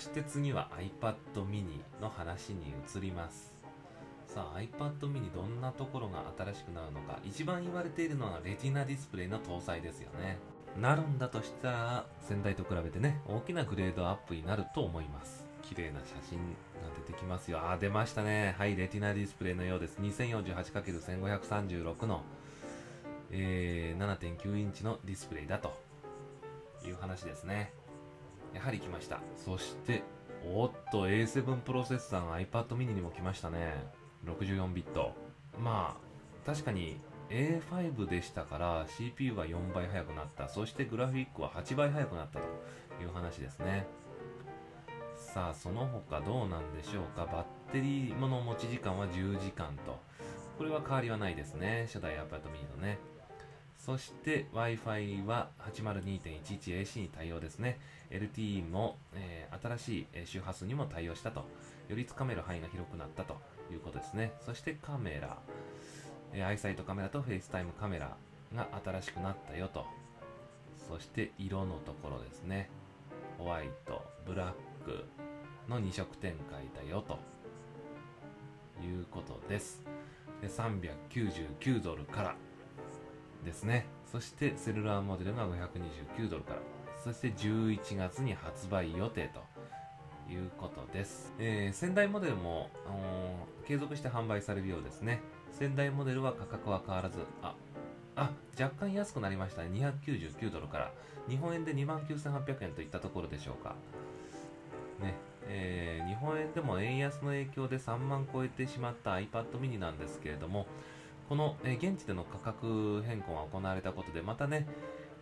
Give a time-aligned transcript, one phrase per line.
[0.00, 1.14] して次は iPad
[1.46, 3.54] mini の話に移ります。
[4.26, 7.18] さあ iPad mini どんなところが新しくなるのか。
[7.24, 10.38] 一番言われているのはレティナディスプレイの搭載ですよね。
[10.80, 15.44] なるんだとしたら先代と比べてね大きなグレードアップになると思います。
[15.62, 16.44] 綺麗な写真が
[17.06, 17.60] 出てきますよ。
[17.60, 18.54] あ出ましたね。
[18.58, 19.98] はいレティナディスプレイのようです。
[20.00, 22.22] 2048×1536 の、
[23.30, 25.78] えー、7.9インチのディスプレイだと
[26.86, 27.72] いう話ですね。
[28.54, 29.20] やはり来ました。
[29.36, 30.02] そして
[30.44, 33.84] おっと A7 プロセッサーが iPad mini にも来ましたね。
[34.26, 35.14] 64ビット。
[35.58, 36.98] まあ確かに
[37.28, 40.48] A5 でしたから CPU は4倍速くなった。
[40.48, 42.44] そしてグラフィックは8倍速くなったと
[43.02, 43.86] いう話ですね。
[45.16, 47.26] さあその他どうなんでしょうか。
[47.26, 49.98] バッテリーもの持ち時間は10時間と。
[50.58, 51.84] これは変わりはないですね。
[51.86, 52.98] 初代 iPad mini のね。
[53.76, 57.78] そして Wi-Fi は 802.11AC に対応ですね。
[58.10, 61.44] LTE も、えー新しい周波数にも対応したと。
[61.88, 63.36] よりつかめる範囲が広くなったと
[63.70, 64.32] いうことですね。
[64.40, 65.38] そしてカメラ。
[66.32, 68.16] えー、アイサイトカメラと FaceTime カメラ
[68.54, 69.84] が新しくなったよと。
[70.88, 72.70] そして色のところですね。
[73.38, 75.04] ホワイト、ブラック
[75.68, 77.18] の2色展開だよと
[78.84, 79.82] いうことです。
[80.40, 82.34] で399ドルから
[83.44, 83.86] ですね。
[84.10, 86.60] そしてセルラーモデルが529ドルから。
[87.02, 89.40] そして11月に発売予定と
[90.30, 91.32] いうことです。
[91.38, 95.20] えー仙台モデルも、あの継続して販売されるようですね。
[95.52, 97.54] 仙台モデルは価格は変わらず、あ、
[98.16, 98.30] あ、
[98.60, 99.68] 若干安くなりましたね。
[99.72, 100.92] 299ドルから。
[101.28, 103.74] 日本円で29,800円といったところでしょうか。
[105.00, 105.14] ね。
[105.48, 110.66] えー日本円でも円安の影響で3万超えてしまった iPad mini なんですけれども、
[111.28, 114.66] この、えー現地での価格変更が行われたことで、またね、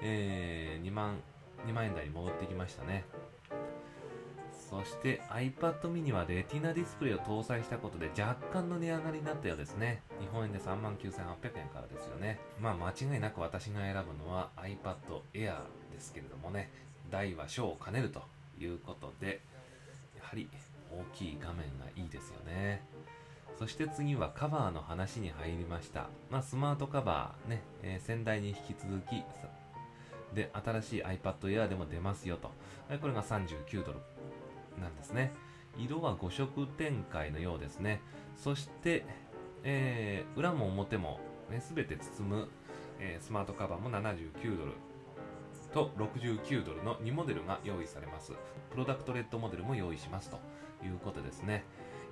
[0.00, 1.20] えー2万、
[1.66, 3.04] 2万円台に戻ってきましたね。
[4.70, 10.02] そして iPad mini はレティナディスプレイを搭載したことで若干の値上がりになったようですね。
[10.20, 12.38] 日本円で3万9800円からですよね。
[12.60, 14.96] まあ間違いなく私が選ぶのは iPad
[15.32, 15.54] Air
[15.90, 16.70] ですけれどもね、
[17.10, 18.22] 大は小を兼ねると
[18.60, 19.40] いうことで、
[20.16, 20.48] やはり
[20.90, 22.82] 大きい画面がいいですよね。
[23.58, 26.08] そして次はカバーの話に入りました。
[26.30, 29.24] まあ、スマートカバーね、えー先代に引き続き、
[30.34, 32.50] で、新しい iPad Air でも出ますよと。
[33.00, 33.98] これが39ドル
[34.80, 35.32] なんですね。
[35.78, 38.00] 色は5色展開のようですね。
[38.36, 39.04] そして、
[39.64, 42.48] えー裏も表も、ね、全て包む、
[43.00, 44.72] えースマートカバーも79ドル
[45.72, 48.32] と69ドルの2モデルが用意されます。
[48.70, 50.38] プロダクトレッドモデルも用意しますと
[50.84, 51.64] いうことですね。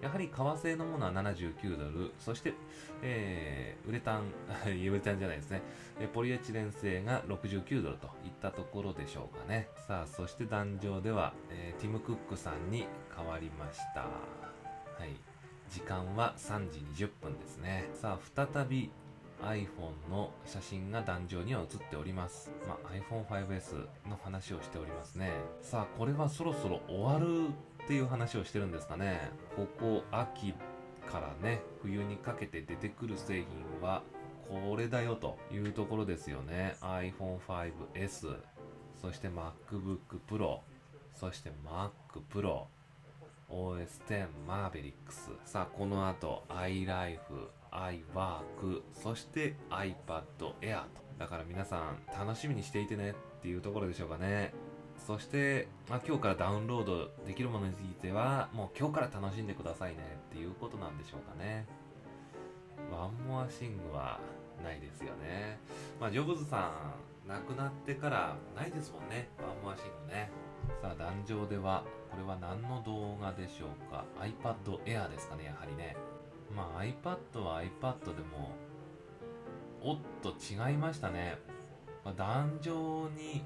[0.03, 2.55] やはり為替のものは79ドル、そして、
[3.03, 4.23] えーウレタン、
[4.67, 5.63] ウレタンじゃないですね、
[6.01, 9.69] えーポリエチレン製が69ドルといったところでしょうかね。
[9.87, 12.87] さあ、そして壇上では、えーティム・クックさんに
[13.17, 14.01] 変わりました。
[14.01, 14.09] は
[15.07, 15.17] い。
[15.71, 17.89] 時間は3時20分ですね。
[17.95, 18.91] さあ、再び
[19.43, 22.51] iPhone の写真が壇上には写っております。
[22.67, 25.33] まあ、iPhone5S の話をしておりますね。
[25.63, 27.49] さあ、これはそろそろ終わる
[27.85, 29.31] っていう話をしてるんですかね。
[29.55, 30.55] ここ秋
[31.11, 34.03] からね、冬にかけて出てくる製品は
[34.49, 36.77] これだよというところですよね。
[36.81, 38.37] iPhone5S、
[39.01, 40.61] そして MacBook Pro、
[41.15, 41.91] そして Mac
[42.33, 42.65] Pro、
[43.49, 47.19] OS10 Mavericks さあこの後 iLife、
[47.77, 50.23] iWork そして iPad
[50.61, 51.07] Air と。
[51.19, 54.53] だから皆さん楽しみにしていてねっていうところでしょうかね。
[55.07, 61.67] そして、まあ、今日からダウンロードできるものについてはもう今日から楽しんでくださいねっていうことなんでしょうかね。
[62.91, 64.21] ワンモアシングは
[64.63, 65.59] ないですよね。
[66.01, 66.73] まあジョブズさ
[67.27, 69.29] ん亡くなってからないですもんね。
[69.39, 70.31] ワンモアシングね。
[70.83, 75.97] さあ壇上ではこれは何の動画でしょうか？iPad Air ですかねやはりね。
[76.57, 78.57] まあ iPad は iPad でも
[79.83, 81.39] おっと違いましたね、
[82.05, 83.45] まあ、壇上に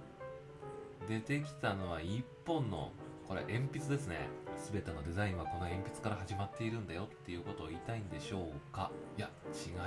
[1.08, 2.92] 出てきたのは1本の
[3.26, 4.28] これ鉛筆ですね。
[4.72, 8.90] 全てのデザインはこの鉛筆から始まっているんだよっていうことを言いたいんでしょうか。
[9.16, 9.30] いや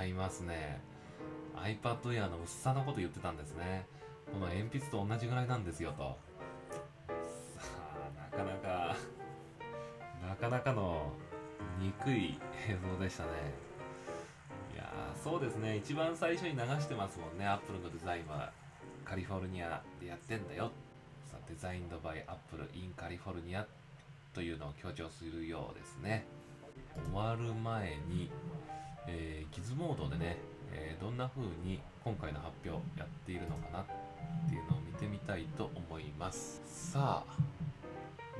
[0.02, 0.80] 違いますね。
[1.54, 3.86] iPad Air の薄さのこと言ってたんですね。
[4.32, 6.16] この鉛筆と同じぐらいなんですよと。
[7.54, 8.96] さあなかなか
[10.26, 11.12] なかなかの
[11.80, 12.38] 憎い
[12.68, 13.28] 映像でしたね。
[14.74, 15.76] いやーそうですね。
[15.76, 17.46] 一番最初に流してますもんね。
[17.46, 18.52] アップルのデザインは
[19.04, 20.70] カリフォルニアでやってんだよ。
[21.30, 23.66] さデザインドバイアップル in カリフォルニア
[24.32, 26.26] というのを強調するようですね。
[27.06, 28.30] 終わる前に、
[29.06, 30.38] えーギズモードでね、
[30.72, 33.84] えーどんな風に今回の発表やっているのかなっ
[34.48, 36.62] ていうのを見てみたいと思います。
[36.64, 37.53] さあ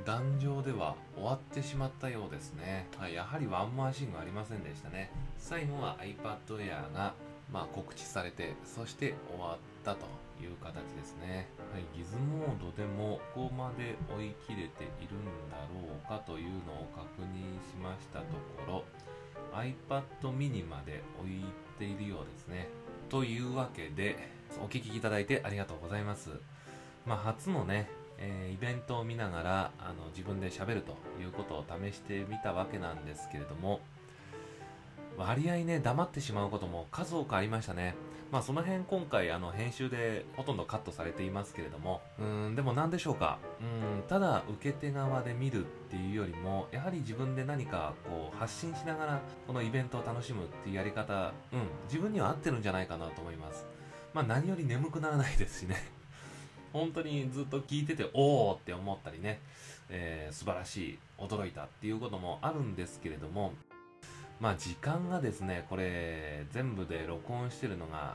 [0.05, 5.11] 壇上では終わってしまったようですね、はい、やはりワンマーシングありませんでしたね。
[5.39, 7.15] 最後は iPad Air が、
[7.53, 10.07] まあ、告知されてそして終わったと
[10.43, 11.49] いう形ですね。
[11.73, 17.41] はいギズモードでもここまで追い切れているんだろうかというのを確認
[17.71, 18.25] しましたと
[18.67, 18.85] ころ
[19.57, 20.03] iPad
[20.37, 21.45] mini まで置い
[21.79, 22.69] ているようですね。
[23.09, 24.17] というわけで
[24.63, 26.31] お聞きいただいてありがとうございます。
[27.07, 27.89] まあ初のね
[28.19, 33.81] えーイベントを見ながらあの自分で喋るということを試してみたわけなんですけれども
[35.17, 37.95] 割合ね黙ってしまうことも数多くありましたね。
[38.33, 43.39] まあその辺今回あの編集でほとんどカットされていますけれどもうんでも何でしょうか。
[43.61, 53.67] うんただ受け手側で見るっていうよりもやはり自分で何かこう発信しながらこのイベントを楽しむっていうやり方うん自分には合ってるんじゃないかなと思います。
[54.13, 55.77] まあ何より眠くならないですしね。
[56.75, 59.41] 本当にずっと聞いてておおって思ったりね、
[59.89, 63.53] えー素晴らしい驚いたっていうこともあるんですけれども
[64.41, 68.15] まあ時間がですねこれ全部で録音してるのが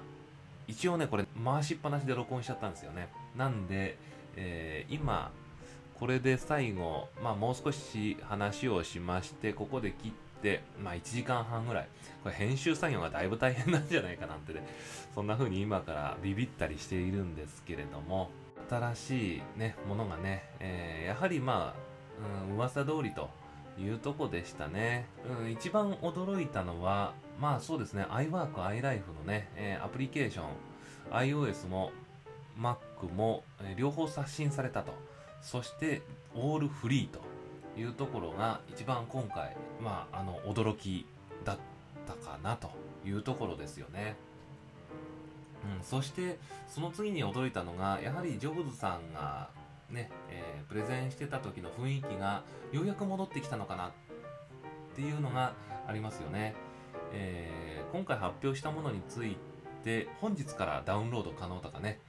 [0.67, 3.07] 一応ねこれ回しっぱなしで録音しちゃったんですよね。
[3.35, 3.97] なんで、
[4.35, 5.31] えー今
[5.97, 10.11] これで最後、まあ、もう少し話をしましてここで切っ
[10.41, 11.87] て、まあ、1時間半ぐらい。
[12.23, 14.65] これ編集作業がだいぶ大変なんじゃないかなんてね
[15.15, 18.29] そんな風に今からビビったりしているんですけれども
[18.69, 23.29] 新しいねものがね、えーやはりまあ、うん、噂通りと
[23.79, 25.07] いうとこでしたね、
[25.41, 30.45] うん、一番驚いたのはまあそうですね iWork、iLife のね、えーアプリケーション
[31.11, 31.91] iOS も
[32.59, 32.77] Mac
[33.15, 34.93] も、えー両方刷新されたと。
[35.41, 36.01] そして
[36.35, 37.21] オールフリーと
[37.79, 41.05] いうところが一番今回まああの驚き
[41.45, 41.57] だっ
[42.05, 42.69] たかなと
[43.05, 44.15] いうところですよね。
[45.63, 49.49] うん、そしてその次に驚いたのがやはりジョブズさんが
[49.89, 53.91] ね、えープレゼンしてた時の雰囲気がようやく戻ってきたのかなっ
[54.95, 55.53] ていうのが
[55.87, 56.53] ありますよね、
[57.11, 59.35] えー今回発表したものについ
[59.83, 61.99] て本日からダウンロード可能とかね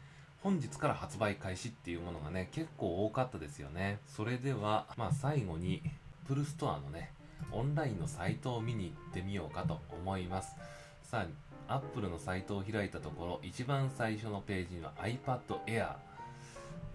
[0.43, 3.99] 本日から発売開始っていうものがね結構多かったですよね。
[4.07, 5.83] それではまあ最後に
[6.27, 7.13] プルストアのね
[7.51, 10.55] オンラインのサイトを見に行ってみようかと思います。
[11.03, 11.27] さあ
[11.71, 15.95] アップルのサイトを開いたところ一番最初のページには iPad Air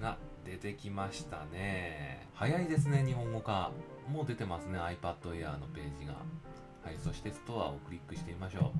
[0.02, 2.28] が出てきましたね。
[2.34, 3.72] 早いですね日本語化。
[4.12, 6.16] もう出てますね iPad Air のページが。
[6.84, 8.74] はいそしてストアをクリックしてみましょ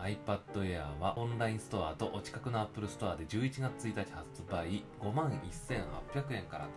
[0.00, 0.02] う。
[0.02, 6.68] iPad Air はオンラインストアとお近くの Apple ストアで11月1日発売5万1800円から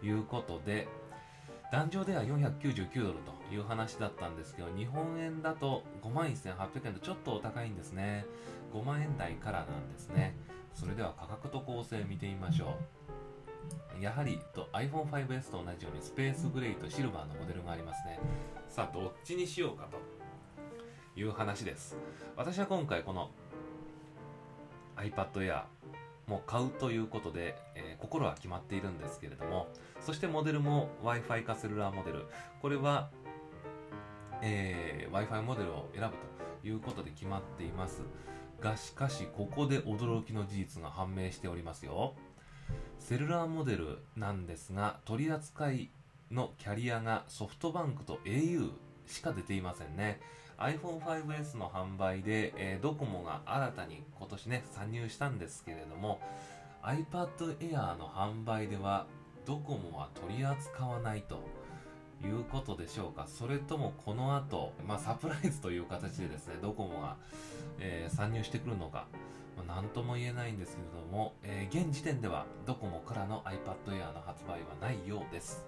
[0.00, 0.88] ということで
[1.70, 8.26] 壇上では499ドルという話だったんですけど日本円だと5万1800円とちょっとお高いんですね。
[8.74, 10.36] 5万円台からなんですね。
[10.74, 12.76] それでは価格と構成見てみましょ
[14.00, 14.02] う。
[14.02, 14.38] やはり
[14.72, 18.18] iPhone5S と同じようにスペースグレーとシルバーのモデルがありますね。
[18.68, 19.98] さあどっちにしようかと。
[21.18, 21.96] いう話です。
[22.36, 23.30] 私は今回この
[24.96, 25.64] iPad Air
[26.28, 29.66] もう買うということで、えー心は決まっているんですけれども
[29.98, 32.26] そしてモデルも Wi-Fi かセルラーモデル。
[32.62, 33.10] これは、
[34.42, 36.16] えー Wi-Fi モデルを選ぶ
[36.62, 38.02] ということで決まっています。
[38.60, 42.14] がしかしここで驚きの事実が判明しておりますよ。
[42.98, 45.90] セルラーモデルなんですが取り扱い
[46.30, 48.70] のキャリアがソフトバンクと au
[49.06, 50.20] しか出ていませんね。
[50.58, 56.20] iPhone5S の販売で、えードコモが新たに今年ね参入したんですけれども
[56.82, 59.06] iPad Air の販売では
[59.46, 61.57] ドコモは取り扱わないと。
[62.24, 63.26] いうことでしょうか。
[63.28, 67.16] それともこの後、まあサプライズという形でですねドコモが、
[67.78, 69.06] えー参入してくるのか。
[69.56, 75.66] まあ、何とも言えないんですけれども、えー現時点ではドコモからの iPad Air の発売はないようです。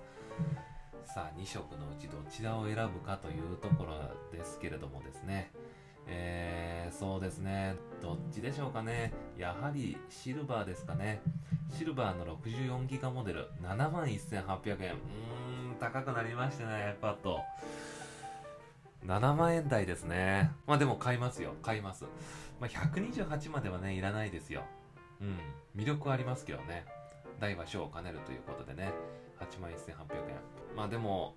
[1.04, 3.98] さあ2色のうちどちらを選ぶかというところ
[4.30, 5.50] ですけれどもですね。
[6.10, 7.76] えー、そうですね。
[8.02, 9.12] どっちでしょうかね。
[9.38, 11.22] やはりシルバーですかね。
[11.76, 13.48] シルバーの64ギガモデル。
[13.62, 14.94] 7万1800円。
[14.94, 17.38] うーん高くなりましたね iPad
[19.06, 20.50] 7万円台ですね。
[20.66, 21.54] まあでも買いますよ。
[21.62, 22.04] 買います。
[22.60, 24.62] まあ128まではねいらないですよ。
[25.20, 25.38] うん。
[25.80, 26.84] 魅力はありますけどね。
[27.38, 28.92] 大は小を兼ねるということでね。
[29.38, 29.74] 8万1800
[30.28, 30.36] 円。
[30.76, 31.34] まあでも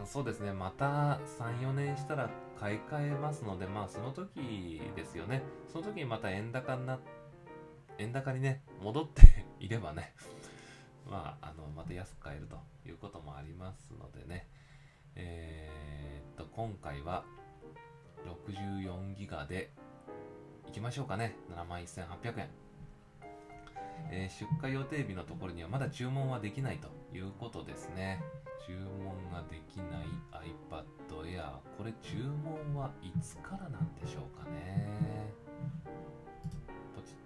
[0.00, 0.52] うんそうですね。
[0.52, 5.42] また34年したら買い替えますのでまあその時ですよね。
[5.72, 6.98] その時にまた円高にな
[7.98, 9.22] 円高にね戻って
[9.58, 10.14] いればね
[11.08, 14.48] まああのまた安く買えるということもありますのでね。
[15.16, 17.24] えー、っと今回は
[18.24, 19.72] 64ギガで
[20.68, 21.36] いきましょうかね。
[21.50, 22.69] 7万1800円。
[24.10, 28.22] えー、出荷予定日のところにはまだ注文はできないということですね。
[28.66, 30.06] 注文ができない
[30.70, 30.84] iPad
[31.24, 35.32] Air これ注文はいつからなんでしょうかね。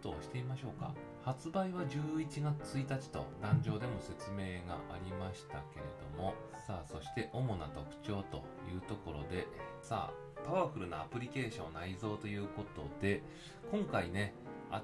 [0.09, 0.95] ッと押してみましょうか。
[1.25, 5.85] 発売は11月1日と壇上でも説明がありましたけれ
[6.17, 6.35] ども。
[6.67, 8.39] さあそして主な特徴と
[8.73, 9.47] いうところで
[9.83, 13.23] さあパワフルなアプリケーション内蔵ということで
[13.71, 14.33] 今回ね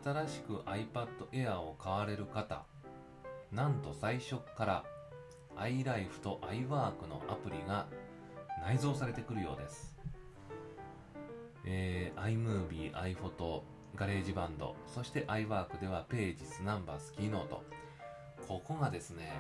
[0.02, 2.66] 新しく iPad Air を買われる方
[3.50, 4.84] なんと最初から
[5.56, 7.86] iLife と iWork のアプリが
[8.62, 9.96] 内蔵されてくるようです、
[11.64, 13.62] えー、iMovie、iPhoto、
[13.96, 17.48] GarageBand そして iWork では Pages、Numbers、Keynote
[18.48, 19.32] ここがですね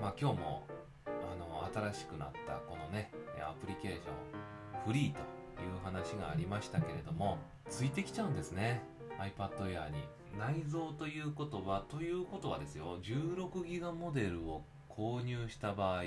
[0.00, 0.66] まあ今日も
[1.06, 7.38] あの新しくなったこのねアプリケーションフリーという話がありましたけれども
[7.68, 8.82] ついてきちゃうんですね。
[9.18, 10.04] iPad Air に。
[10.38, 16.02] 内蔵ということはということはですよ16ギガモデルを購入した場合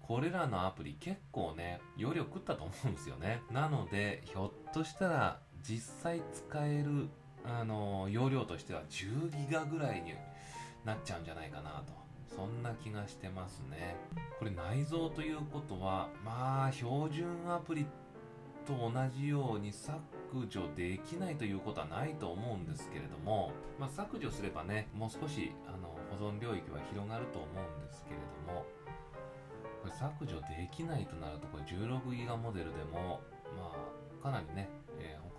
[0.00, 3.42] これらのアプリ結構ね容量食ったと思うんですよね。
[3.50, 7.08] なのでひょっとしたら実際使える
[7.44, 10.14] あの容量としては10ギガぐらいに
[10.84, 11.98] なっちゃうんじゃないかなと。
[12.34, 13.96] そんな気がしてますね。
[14.38, 17.86] これ内蔵ということはまあ標準アプリ
[18.64, 19.98] と同じように削
[20.48, 23.50] 除できないということはないと思うんですけれども、
[23.80, 28.66] まあ、削除すればねもう少しあの保存領域は広がると思うんですけれども
[29.82, 33.20] これ削除できないとなるとこれ16ギガモデルでも
[33.56, 34.68] まあかなりね、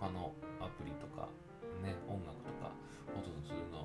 [0.00, 1.28] 他のアプリとか
[1.84, 2.72] ね音楽とか
[3.12, 3.84] 保存するの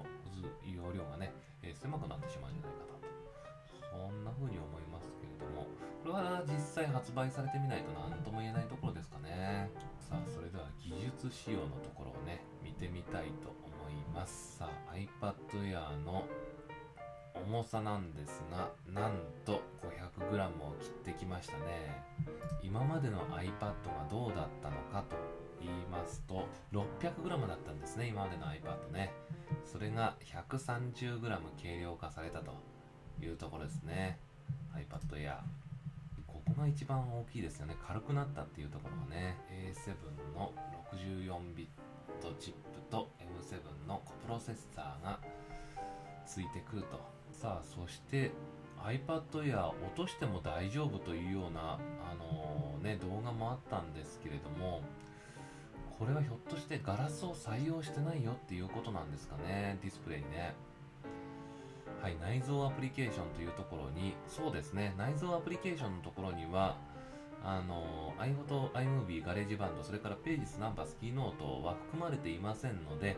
[0.63, 3.11] 容量がね、えー、狭くなってしまうんじゃないかなと。
[3.83, 5.67] そんな風に思いますけれども
[6.03, 9.69] これは実際発売されてみないと何とも言えないところですかね。
[9.99, 14.57] さあそれでは技術仕様のところをね見てみたいと思います。
[14.57, 16.23] さあ iPad Air の
[17.35, 19.13] 重さなんですがなん
[19.45, 22.03] と 500g を切ってきましたね。
[22.61, 23.73] 今までの iPad が
[24.09, 25.15] どうだったのかと
[25.59, 29.13] 言いますと 600g だったんですね今までの iPad ね。
[29.63, 31.19] それが 130g
[31.61, 32.53] 軽量化されたと
[33.21, 34.19] いうところですね。
[34.73, 35.37] iPad Air
[36.27, 37.75] ここが一番大きいですよね。
[37.87, 39.37] 軽くなったっていうところがね。
[39.73, 39.95] A7
[40.35, 40.53] の
[40.93, 45.19] 64ビットチップと M7 のコプロセッサーが
[46.25, 46.99] ついてくると。
[47.31, 48.31] さあそして
[48.83, 54.81] iPad Air 落としても大丈夫というような、あのー、ね、動画もあったんですけれども
[55.97, 60.53] これはひょっとしてガラスを採用してないよっていうことなんですかねディスプレイにね。
[62.01, 66.77] はい、内蔵アプリケーションというところに、そうですね、内蔵アプリケーションのところには、
[67.43, 73.17] あの、iPhoto、iMovie、 GarageBand、それから Pages、Numbers、Keynote は含まれていませんので、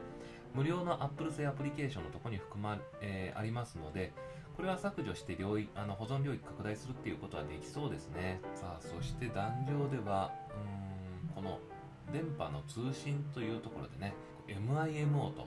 [0.57, 4.11] 無料の Apple 製アプリケーションのところに含ま、えー、ありますので、
[4.55, 8.41] これは削除して領域あの保存領域拡大するっていうことはできそうですね。
[8.55, 11.59] さあ、そして壇上では、うーん、この
[12.11, 14.15] 電波の通信というところでね、
[14.47, 15.45] MIMO と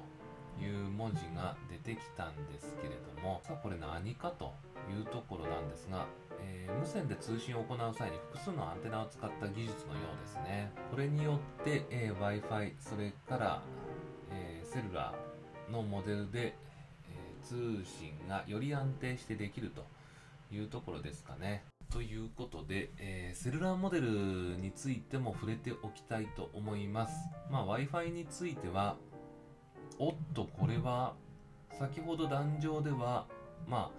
[0.63, 4.53] いう文字が出てきたんですけれどもさあこれ何かと
[4.91, 6.07] いうところなんですが、
[6.41, 13.63] えー、無線で通信を行う際に複数のアンテナを使った技術のようですねこれによって、えー、Wi-Fi それから、
[14.71, 16.55] セルラーのモデルで、
[17.09, 19.85] え通信がより安定してできると
[20.55, 27.15] いうところですかねということで、えー、セルラーモデルについても触れておきたいと思います。
[27.51, 28.97] まあ、Wi-Fi については、
[29.99, 31.15] おっとこれは
[31.77, 33.27] 先ほど壇上では
[33.67, 33.91] ま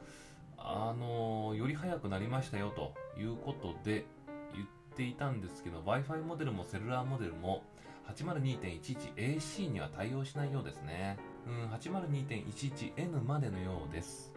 [0.57, 4.05] ああのー、より速くなりましたよということで
[4.53, 7.63] 言っていたんですけど Wi-Fi モデルもセルラーモデルも
[8.11, 11.17] 802.11AC には対応しないようですね。
[11.47, 14.33] うん 802.11N までのようです。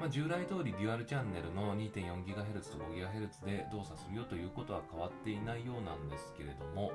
[0.00, 6.92] まあ、従来通りデュアルチャンネルの 2.4GHz と 5GHz で動作するよということは変わっていないようなんですけれども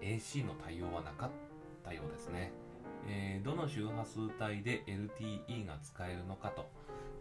[0.00, 1.30] AC の対応はなかっ
[1.84, 2.52] たようですね、
[3.06, 6.70] えー、どの周波数帯で LTE が使えるのかと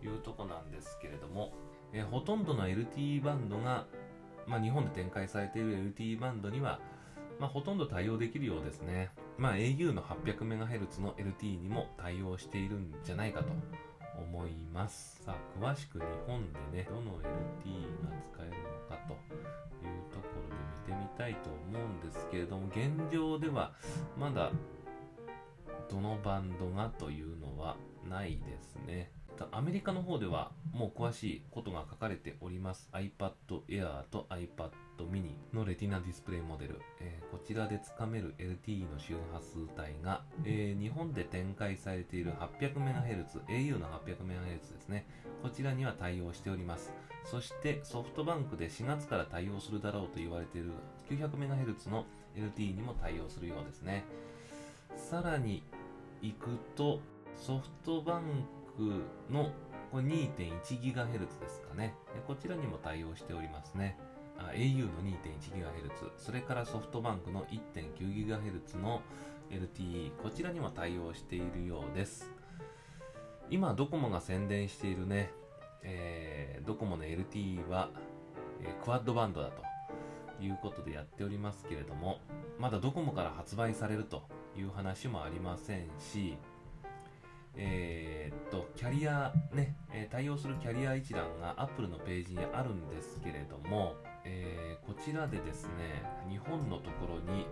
[0.01, 1.51] いうとこなんですけれども、
[1.91, 3.85] えーほとんどの LTE バンドが、
[4.47, 6.79] まあ、日本で展開されている LTE バンドには、
[7.39, 9.11] まあ、ほとんど対応できるようですね。
[9.37, 13.49] まあ、au の 800MHz の LTE にも対応しているんじゃないかと
[14.17, 15.21] 思います。
[15.23, 23.73] さあ、詳しく日本でね、どの LTE が使えるのかというところで見てみたいと思うんですけれども、現状では
[24.17, 24.51] まだ
[25.89, 27.75] どのバンドがというのは
[28.09, 29.11] ないですね。
[29.37, 32.89] たアメリカの方ではもう詳しいことが書かれております。
[32.93, 33.31] iPad
[33.67, 34.71] Air と iPad
[35.11, 45.05] mini のレティナディスプレイモデル、えーこちらでつかめる LTE の周波数帯が、えー日本で展開されている 800MHz au の 800MHz ですね。
[45.41, 46.93] こちらには対応しております。
[47.25, 50.71] そしてソフトバンクで4月から対応するだろうと言われている
[51.09, 54.05] 900MHz の LTE にも対応するようですね。
[54.95, 55.63] さらに
[56.21, 56.99] 行くと
[57.35, 58.62] ソフトバンク
[59.29, 59.51] の
[59.91, 61.95] これ 2.1GHz ですかね。
[62.27, 63.97] こちらにも対応しておりますね。
[64.37, 69.01] au の 2.1GHz それからソフトバンクの 1.9GHz の
[69.51, 72.31] LTE こちらにも対応しているようです。
[73.49, 75.31] 今ドコモが宣伝しているね、
[75.83, 77.91] えードコモの LTE は、
[78.61, 79.61] えークワッドバンドだと
[80.43, 82.19] いうことでやっておりますけれども
[82.59, 84.23] まだドコモから発売されると
[84.57, 86.37] いう話もありませんし
[87.55, 93.95] えーっと、キャリアね、え対応するキャリア一覧が Apple のページにあるんですけれども、
[94.25, 97.47] えーこちらでですね、日本のところに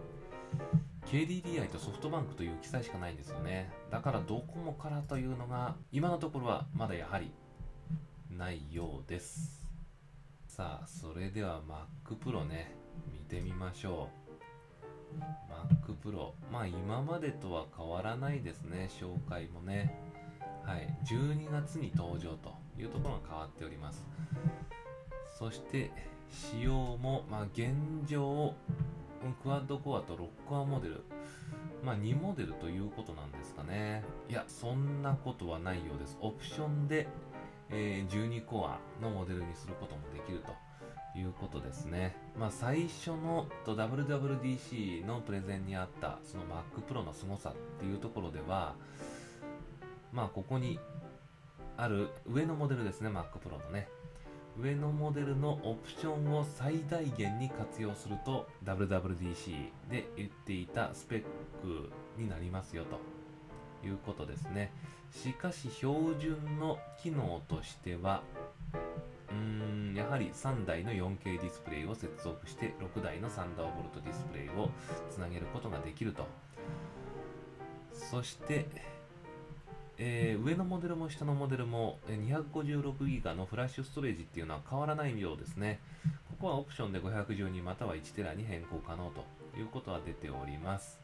[1.06, 3.72] KDDI とソフトバンクという記載しかないんですよね。
[3.90, 7.32] だからドコモからというのが今のところはまだやはり
[8.30, 9.62] ないようです。
[10.48, 12.76] さあ、それでは Mac Pro ね、
[13.12, 14.21] 見てみましょう。
[15.50, 16.34] Mac Pro。
[16.52, 19.96] まあ今までとは変わらないですね、紹介もね。
[20.66, 20.98] はい。
[21.06, 24.06] 12月に登場というところが変わっております。
[25.38, 25.92] そして、
[26.30, 27.74] 仕様も、まあ現
[28.06, 28.54] 状、
[29.44, 31.04] クワッドコアと6コアモデル。
[31.84, 34.04] まあ2モデルということなんですかね。
[34.30, 36.18] いや、そんなことはないようです。
[36.22, 37.08] オプションで、
[37.70, 40.54] えー12コアのモデルにすることもできると。
[41.16, 42.16] いうことですね。
[42.38, 48.76] まあ最初のと WWDC のプレゼンにあったその Mac Pro の凄さっていうところでは、
[50.14, 50.80] まあここに
[51.78, 53.88] ある上のモデルですね、Mac Pro のね。
[54.60, 59.52] 上のモデルのオプションを最大限に活用すると WWDC
[59.90, 61.24] で言っていたスペッ
[61.62, 64.74] クになりますよということですね。
[65.12, 68.24] しかし標準の機能としては
[69.32, 74.70] うーんやはり3台の 4K ディスプレイを接続して6台のサンダーボルトディスプレイを
[75.10, 76.28] つなげることができると。
[77.94, 78.66] そして、
[79.98, 85.80] えー上のモデルも下のモデルも 256GB のフラッシュストレージっていうのは変わらないようですね。
[86.30, 91.00] ここはオプションで512または 1TB に変更可能ということは出ております。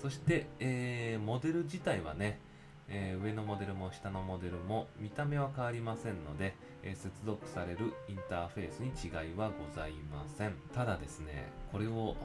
[0.00, 2.40] そして、えーモデル自体はね
[2.88, 10.54] えー上のモデルも下のモデルも見た目は変わりませんので、えー接続されるインターフェースに違いはございません。
[10.74, 12.16] ただですねこれを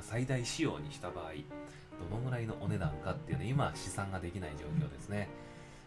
[0.00, 1.32] 最大仕様にした場合
[2.10, 5.28] どのぐらいのお値段かっていうのは今試算ができない状況ですね。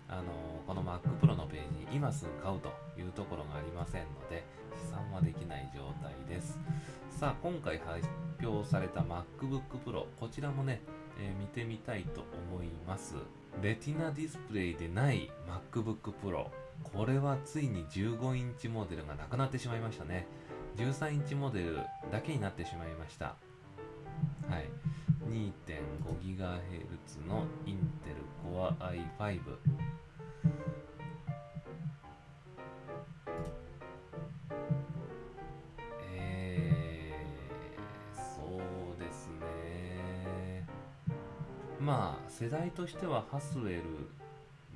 [0.10, 0.26] あのー
[0.68, 4.44] この Mac Pro のページに今すぐ買うというところがありませんので
[4.86, 6.60] 試算はできない状態です。
[7.10, 8.08] さあ今回発
[8.42, 10.82] 表された MacBook Pro こちらもね、
[11.20, 13.16] えー見てみたいと思います。
[13.62, 15.30] レティナディスプレイでない
[15.74, 16.48] MacBook Pro
[16.84, 20.28] これはついに15インチモデルがなくなってしまいましたね。
[20.78, 21.80] 13インチモデル
[22.12, 23.36] だけになってしまいました。
[24.50, 24.70] はい。
[25.30, 28.76] 2.5GHz のインテル Core
[29.18, 29.40] i5
[41.82, 43.84] まあ世代としてはハスウェル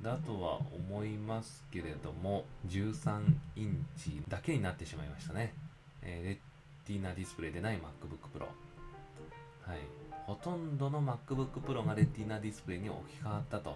[0.02, 3.22] だとは思いますけれども13
[3.56, 5.54] インチだけになってしまいましたね、
[6.02, 6.40] えーレ
[6.86, 9.80] ティナディスプレイでない MacBook Pro はい。
[10.24, 13.74] ほとんどの MacBook Pro がレティナディスプレイに置き換わったと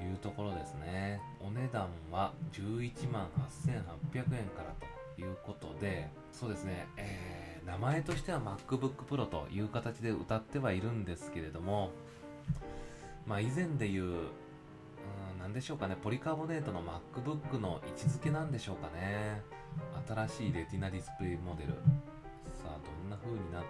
[0.00, 1.20] いうところですね。
[1.40, 3.26] お値段は11万
[3.64, 4.72] 8800円から
[5.16, 11.90] ということでそうですね、えー名前としては MacBook Pro という形で歌ってはいるんですけれども
[13.26, 19.42] まあ以前でいううんなんでしょうかねポリカーボネートの MacBook の位置づけなんでしょうかね。
[20.06, 21.72] 新しいレティナディスプレイモデル。
[21.72, 23.64] さあどんな風になっ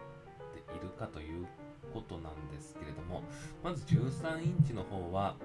[0.54, 1.46] ているかという
[1.92, 3.22] ことなんですけれども。
[3.64, 5.36] まず13インチの方は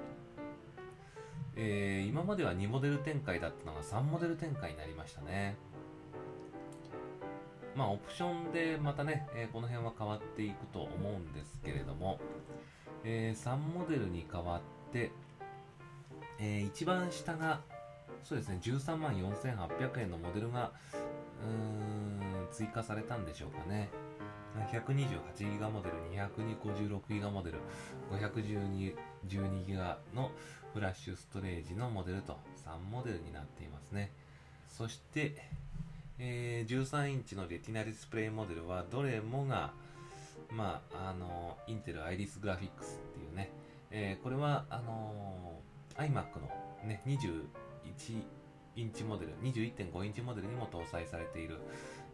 [1.55, 5.55] えー今までは2モデル展開だったのが3モデル展開になりましたね。
[7.75, 12.19] まあ、オプションでまたね、えーこの辺は変わっていくと思うんですけれども、
[13.03, 14.61] えー3モデルに変わっ
[14.91, 15.11] て、
[16.39, 17.61] えー一番下が、
[18.23, 20.71] そうですね、13万4800円のモデルが、
[21.43, 23.89] うーん、追加されたんでしょうかね。
[24.71, 27.57] 128ギガモデル、256ギガモデル、
[28.11, 28.95] 512
[29.27, 30.31] 12ギガの
[30.73, 34.11] フラッシュストレージのモデルと3モデルになっていますね。
[34.67, 35.35] そして、
[36.19, 39.73] えー13インチのレティナディスプレイモデルはどれもが、
[40.51, 43.51] まあ、あの、インテルアイリスグラフィックスっていうね、
[43.89, 45.59] えーこれは、あの
[45.95, 46.47] iMac の
[46.85, 47.45] ね、21
[48.75, 51.59] インチモデル、21.5インチモデルにも搭載されている、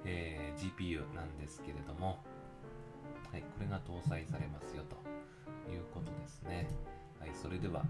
[0.06, 2.23] えー GPU なんですけれども、
[3.32, 6.67] はい、これが搭載されますよということですね。
[7.19, 7.84] はい、それでは、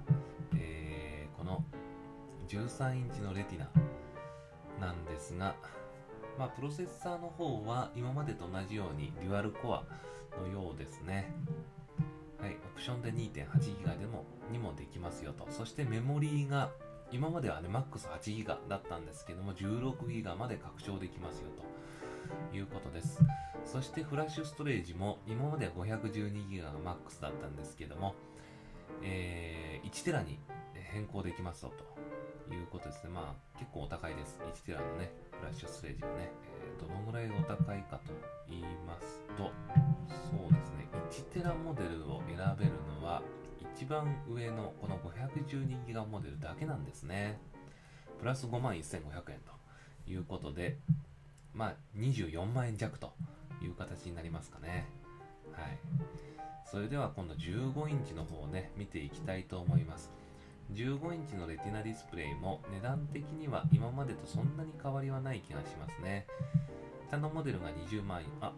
[0.56, 1.64] えーこの
[2.48, 3.70] 13インチのレティナ
[4.80, 5.56] なんですが、
[6.38, 9.84] まあ、プロセッサーの方は今までと同じようにデュアルコア
[10.42, 11.34] のようですね。
[12.40, 15.48] はい、オプションで 2.8GB でもにもできますよと。
[15.50, 16.72] そしてメモリーが
[17.12, 21.50] 今まではね、MAX8GB だったんですけども、16GB まで拡張できますよ
[22.52, 23.20] ということです。
[23.66, 28.16] そしてフラッシュストレージも今までは 512GB が MAX だったんですけども、
[29.04, 30.40] えー、1テラに
[30.74, 31.74] 変更できますよ
[32.48, 33.10] ということですね。
[33.10, 34.40] まあ結構お高いです。
[34.40, 38.14] 1テラのね、フラッシュストレージはね、えーどのぐらいお高いかと
[38.48, 39.52] 言いますと、
[40.08, 43.22] そうですね、1テラモデルを選べるのは
[43.76, 47.40] 一番上のこの 512GB モデルだけなんですね。
[48.20, 49.40] プラス5万1500円
[50.06, 50.78] ということで、
[51.54, 53.14] まあ24万円弱と
[53.62, 54.88] いう形になりますかね。
[55.52, 55.78] はい。
[56.70, 60.12] それでは今度15インチの方をね、見ていきたいと思います。
[60.74, 66.28] 15インチのレティナディスプレイも値段的には今までとそんなに変わりはない気がしますね。
[67.10, 68.52] 下のモデルが20万円、あ、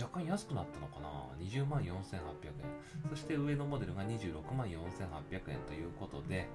[0.00, 1.08] 若干安くなったのかな
[1.44, 2.00] ?20 万4800円。
[3.10, 6.46] そして上のモデルが26万4800円ということで、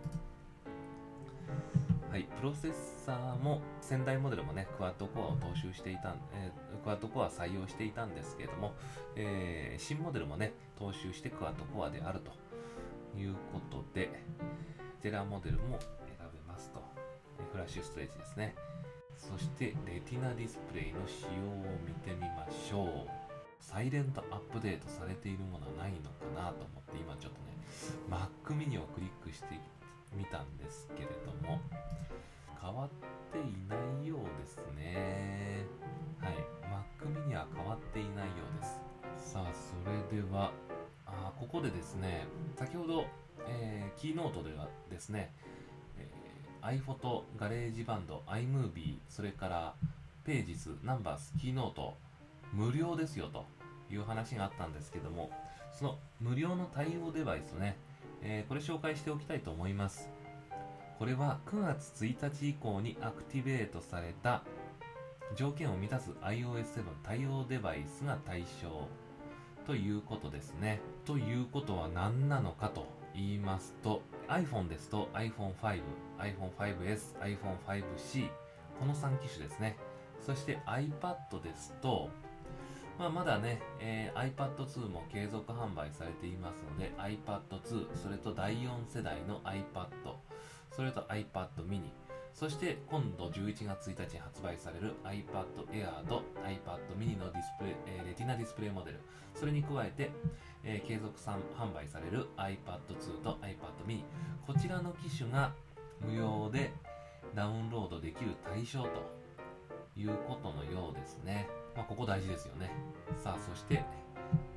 [2.18, 2.74] はい、プロセッ
[3.06, 8.74] サーも先代モデルもね、クワッドコアを踏襲していた、えークワッドコア採用していたんですけれども、
[9.16, 12.32] えー新モデルもね、踏襲してクワッドコアであると
[13.16, 14.10] いうことで、
[15.00, 15.78] テラモデルも
[16.08, 16.82] 選べますと。
[17.52, 18.56] フラッシュストレージですね。
[19.16, 22.90] そして、レティナディスプレイの仕様を見てみましょう。
[23.60, 27.54] サイレントアップデートされているものはないのかなと思って、今ちょっとね、
[28.10, 29.77] Mac mini をクリックして
[30.18, 31.62] みたんですけれども、
[32.60, 32.90] 変わっ
[33.32, 35.66] ていないようですね。
[36.20, 36.34] はい。
[36.64, 39.32] Mac mini は変わっていないようです。
[39.32, 39.76] さあ、そ
[40.12, 40.52] れでは、
[41.06, 43.06] あここでですね、先ほど、
[43.48, 45.34] えーキーノートではですね、
[45.98, 49.76] えー iPhoto、 GarageBand、iMovie、それから
[50.26, 51.96] Pages、Numbers、Keynote、
[52.52, 53.46] 無料ですよと
[53.90, 55.30] いう話があったんですけども、
[55.72, 57.78] その無料の対応デバイスね、
[58.22, 60.10] えーこれ紹介しておきたいと思います。
[60.98, 64.44] これは9月1日以降にアクティベートされた
[65.36, 68.88] 条件を満たす iOS7 対応デバイスが対象
[69.66, 70.80] ということですね。
[71.06, 75.82] ということは何なのかと言いますと iPhone ですと iPhone5、
[76.20, 78.30] iPhone5S、iPhone5C
[78.80, 79.78] この3機種ですね。
[80.26, 82.10] そして iPad ですと
[82.98, 89.88] まあ、まだね、えー iPad2 も継続販売されていますので iPad2 それと第4世代の iPad
[90.76, 91.92] それと iPad mini
[92.34, 99.00] そして今度11月1日に発売される iPad Air と iPad mini のディスプレイ、えーレティナディスプレイモデル
[99.36, 100.12] それに加えて、
[100.64, 104.04] えー継続販売される iPad2 と iPad mini
[104.48, 105.54] こちらの機種が
[106.02, 106.72] 無料で
[107.36, 108.90] ダウンロードできる対象と
[109.96, 111.48] いうことのようですね。
[111.78, 112.72] まあ、ここ大事ですよね。
[113.24, 113.84] さあ、そして、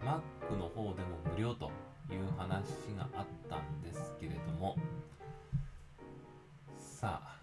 [0.01, 1.71] Mac の方でも無料と
[2.11, 2.65] いう話
[2.97, 4.75] があったんですけれども、
[6.79, 7.37] さあ、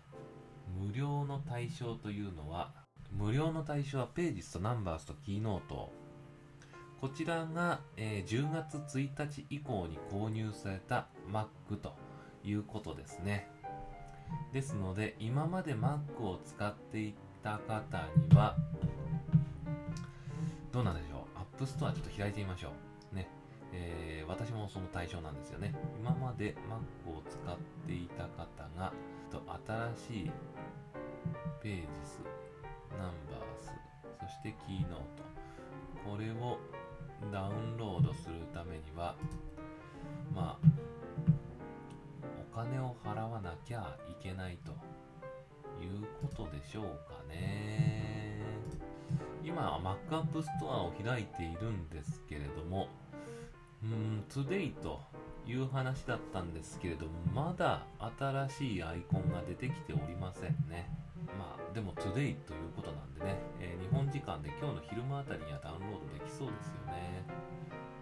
[0.80, 2.74] 無料の対象というのは、
[3.12, 5.94] 無料の対象はページスとナンバースとキーノート。
[7.00, 11.94] こちらが、えー10月1日以降に購入された Mac と
[12.44, 13.48] いうことですね。
[14.52, 17.14] ですので、今まで Mac を使ってい
[17.44, 18.58] た方には、
[20.78, 22.72] どうなんでしょう？App Store ちょっと開いてみましょ
[23.12, 23.16] う。
[23.16, 23.28] ね。
[23.74, 25.74] えー私もその対象なんですよね。
[26.00, 28.46] 今まで Mac を使っていた方
[28.78, 28.94] が、
[29.32, 29.42] と
[29.98, 30.32] 新しい
[31.64, 32.22] ページス、
[32.92, 33.72] ナンバース、
[34.22, 35.24] そしてキーノート。
[36.08, 36.60] これを
[37.32, 39.16] ダウンロードするためには、
[40.36, 40.68] まあ、
[42.54, 44.74] お金を払わなきゃいけないと
[45.84, 48.27] いうことでしょうかね。
[49.48, 52.90] 今は Mac App Store を開いているんですけれども、
[53.82, 55.00] うーん、Today と
[55.48, 57.86] いう話だったんですけれども、まだ
[58.20, 60.90] 新しいアイコンが出てきておりませんね。
[61.40, 67.24] まあ、でも Today ということなんでね、えー日本時間で今日の昼間あたりにはダウンロードできそうですよね。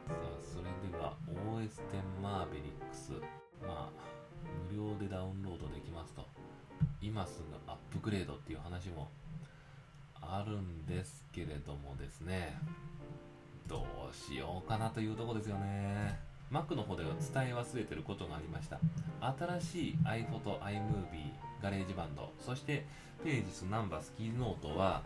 [0.08, 3.22] さあ、それでは OS10 Mavericks、
[3.62, 4.06] まあ、
[4.72, 6.26] 無料でダウンロードできますと。
[7.02, 9.12] 今すぐアップグレードっていう話も
[10.32, 12.58] あるんですけれどもですね、
[13.68, 16.20] どうしようかなというとこですよね。
[16.52, 18.80] Mac の方では伝え忘れてることがありました。
[19.38, 22.86] 新しい iPhoto、iMovie、 GarageBand、そして
[23.24, 25.04] Pages、Numbers、Keynote は、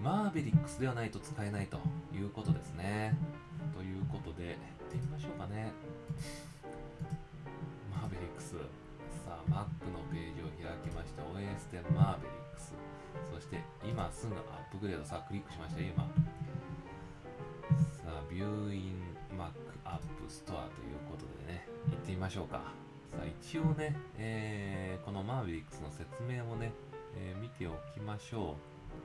[0.00, 1.78] Mavericks ではないと使えないと
[2.14, 3.16] いうことですね。
[3.76, 4.56] ということで、やっ
[4.90, 5.72] てみましょうかね。
[7.92, 8.52] Mavericks。
[9.24, 12.33] さあ、Mac のページを開きました OS10 Mavericks。
[13.54, 14.40] して、今すぐアッ
[14.72, 15.04] プグレード。
[15.04, 16.04] さあ、クリックしましたよ、今。
[17.92, 22.58] さあ、 View in Mac App Store ということでね、行ってみましょうか。
[23.12, 26.72] さあ、一応ね、えーこの Mavericks の説明もね、
[27.16, 28.56] えー見ておきましょ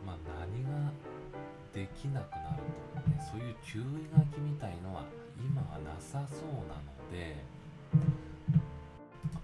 [0.03, 0.05] う。
[0.05, 0.91] まあ、何が
[1.73, 2.63] できなくなる
[2.95, 3.83] とかね、そういう注意
[4.15, 5.03] 書きみたいのは
[5.37, 7.43] 今はなさそうなので、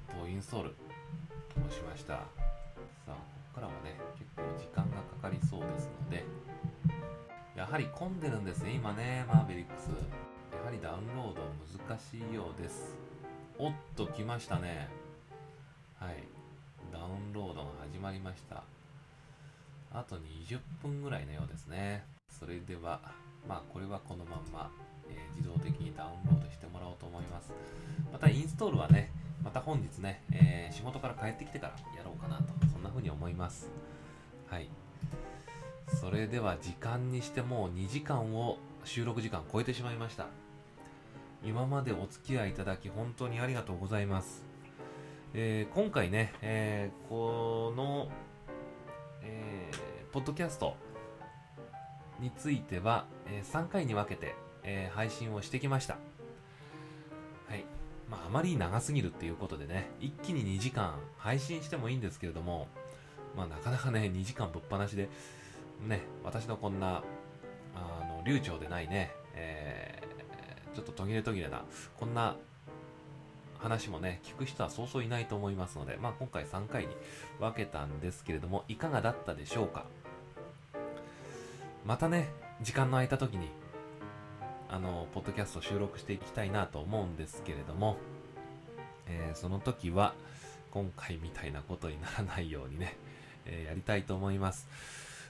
[0.10, 0.74] アップをインストールを
[1.70, 2.14] しました。
[2.14, 2.24] さ
[3.10, 3.16] あ、
[3.56, 6.26] からはね、結構時間がかかりそうですので、
[7.56, 9.88] やはり混んでるんですね、今ね、マーベリックス。
[10.54, 11.42] やはりダウンロード
[11.88, 12.96] 難しいようです。
[13.58, 14.90] おっと、来ましたね。
[15.98, 16.24] はい。
[16.92, 18.64] ダウンロードが始まりました。
[19.94, 22.04] あと20分ぐらいのようですね。
[22.28, 23.00] それでは、
[23.48, 24.70] まあ、これはこのまんま、
[25.10, 27.52] えー自動的にダウンロードしてもらおうと思います。
[28.12, 29.12] また、インストールはね、
[29.44, 32.54] また本日ね、えー仕事から帰ってきてからやろうかなと、
[32.86, 33.70] な風に思います。
[34.48, 34.70] はい。
[36.00, 40.28] それでは時間にしてもう2時間を収録時間超えてしまいました。
[41.44, 44.46] 今までお付き合いいただき本当にありがとうございます。
[45.34, 48.08] えー今回ね、えーこの、
[49.22, 50.78] えーポッドキャスト
[52.22, 55.98] については、え3回に分けて、え配信をしてきました。
[58.10, 62.68] まあ、あまり長すぎるっていうことでね、一気に2時間配信してもいいんですけれども、
[63.36, 65.10] まあ、なかなかね、2時間ぶっ放しで、
[65.88, 67.04] ね、私のこんな、
[67.76, 70.06] あの、流暢でないね、えー
[70.76, 71.64] ちょっと途切れ途切れな、
[71.98, 72.36] こんな
[73.60, 76.94] 話もね、聞く人はそうそういないと思いますので、まあ今回3回に
[77.40, 79.86] 分けたんですけれども、いかがだったでしょうか？
[81.86, 82.28] またね、
[82.62, 83.48] 時間の空いた時に、
[84.70, 87.98] あの、ポッドキャスト収録していきたいなと思うんですけれども、
[89.08, 90.14] えーその時は、
[90.72, 92.98] 今回みたいなことにならないようにね、
[93.46, 94.68] えーやりたいと思います。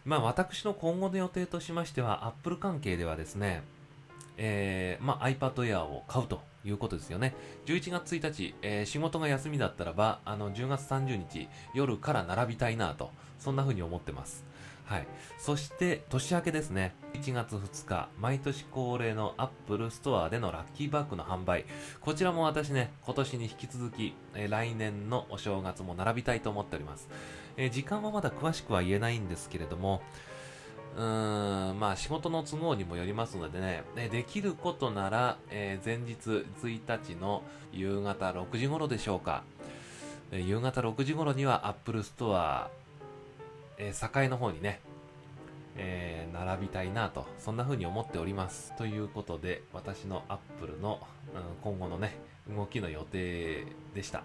[0.06, 3.64] まあ私の今後の予定としましては、Apple 関係ではですね、
[4.38, 7.36] えーまあ iPad Air を買うということですよね。
[7.66, 14.46] 11月1日、えー仕事が休みだったらば、あの、10月30日夜から並びたいなと、そんな風に思ってます。
[14.86, 15.08] はい。
[15.40, 16.94] そして、年明けですね。
[17.14, 21.66] 1月2日、毎年恒例の Apple Store でのラッキーバッグの販売。
[22.02, 27.10] こちらも私ね、今年に引き続き、え来年のお正月も並びたいと思っております。
[27.58, 30.04] え時間はまだ詳しくは言えないんですけれども、
[30.96, 39.44] うーん、まあ仕事の都合にもよりますのでね、ねできることなら、えー前日1日の夕方6時頃でしょうか。
[40.32, 42.68] 夕方6時頃には Apple Store、
[43.78, 44.80] えー栄の方にね、
[45.78, 48.74] えー並びたいなと、そんな風に思っております。
[48.78, 51.00] ということで、私の Apple の、
[51.34, 52.16] うん今後のね、
[52.50, 54.24] 動きの予定でした。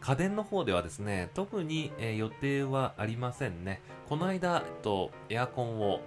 [0.00, 3.80] 家電の方ではですね、特に、えー予定はありませんね。
[4.08, 6.00] この間、えっと、エアコンを、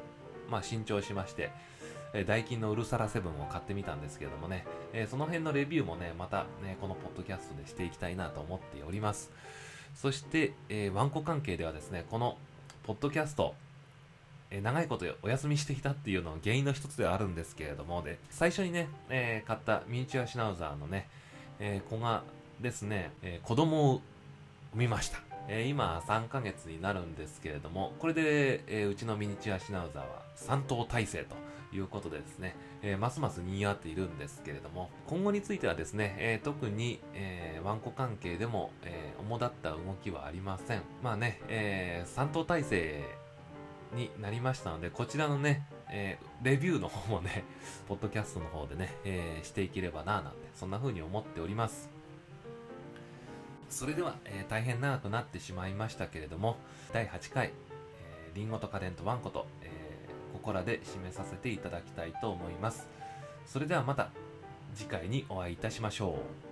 [0.49, 1.51] まあ、新調しまして、
[2.15, 9.31] えダイキンのウルサラセブンを買ってみたんですけどもね、えーその辺のレビューもね、またね、このポッドキャストでしていきたいなと思っております。
[9.95, 12.37] そして、えーワンコ関係ではですね、この
[12.83, 13.55] ポッドキャスト、
[14.51, 21.07] え長いことお休みしていたっていうのは原因の一つではあるんですけれども、で、最初にね、えー買ったミニチュアシュナウザーのね、
[21.59, 22.23] えー子が
[22.59, 24.01] ですね、えー子供を
[24.73, 25.32] 産みました。
[25.47, 31.35] えー今3ヶ月になるんですけれども、これで、えーうちのミニチュアシナウザーは3頭体制と
[31.75, 40.81] いうことでですね、えーますます賑わっているんですけれども、今後についてはですね、えー特に、えーワンコ関係でも、えー主だった動きはありません。
[41.01, 43.03] まあね、え3頭体制
[43.95, 47.43] になりましたので、こちらのね、えーレビューの方もね、
[47.87, 51.92] ポッドキャストの方でね、えーしていければなぁなんて、そんな風に思っております。
[53.69, 56.57] それでは、えー大変長くなってしまいましたけれども
[56.91, 59.93] 第8回、えー、リンゴと家電とワンコと、えー
[60.33, 62.87] ここらで締めさせていただきたいと思います。
[63.45, 64.09] それではまた
[64.75, 66.42] 次回にお会いいたしましょう。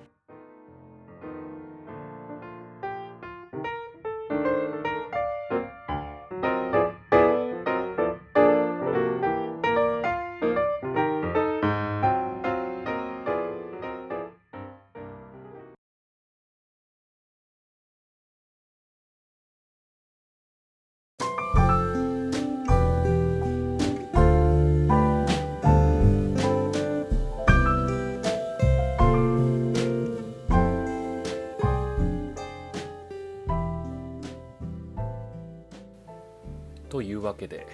[37.11, 37.67] いうわけで、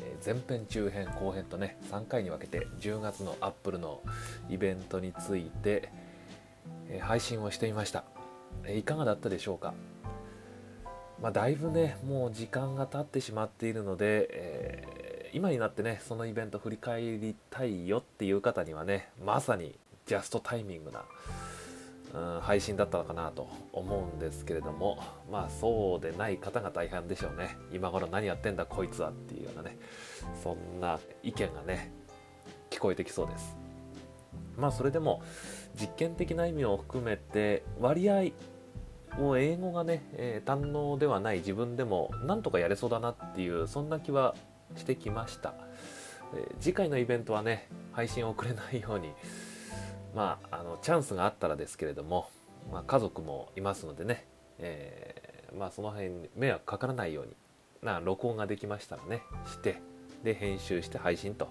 [0.00, 4.00] えー前編中編後編とね3回に分けて10月のアップルの
[4.48, 5.90] イベントについて、
[6.88, 8.04] えー配信をしていました、
[8.64, 9.74] えーいかがだったでしょうか？
[11.20, 21.04] まあ、だいぶねもう時間が経ってしまっているので、えー今になってねそのイベント振り返りたいよっていう方にはねまさにジャストタイミングな
[22.14, 27.56] うん配信だったのかなと思うんですけれどもまあそうでない方が大半でしょうね。
[27.72, 29.78] 今頃何やってんだこいつはっていうようなね。
[30.42, 31.92] そんな意見がね
[32.70, 33.56] 聞こえてきそうです。
[34.56, 35.22] まあそれでも
[35.80, 38.32] 実験的な意味を含めて割合
[39.16, 44.34] もう英語がね、えー堪能ではない自分でもなんとかやれそうだなっていうそんな気は
[44.76, 45.54] してきました、
[46.34, 49.12] えー次回のイベントはね配信を遅れないように
[50.18, 52.28] まあ、あのチャンスがあったらですけれども、
[52.72, 54.26] まあ、家族もいますのでね、
[54.58, 57.36] えーまあ、その辺迷惑かからないように
[57.84, 59.80] な録音ができましたらねして
[60.24, 61.50] で編集して配信と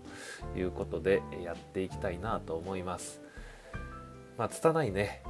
[0.54, 3.22] いうことでやっていきたいなと思います。
[4.38, 5.24] まあ拙いね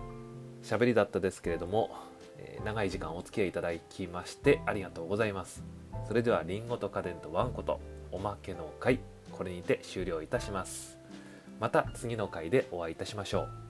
[0.64, 1.92] 喋りだったですけれども、
[2.40, 5.64] えー長い時間お付き合いいただきましてありがとうございます。
[6.08, 7.80] それではリンゴと家電とワンコと
[8.12, 9.00] おまけの回
[9.32, 10.97] これにて終了いたします。
[11.60, 13.67] また次の回でお会いいたしましょう。